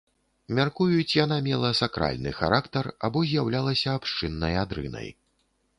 [0.59, 5.09] Мяркуюць, яна мела сакральны характар або з'яўлялася абшчыннай адрынай.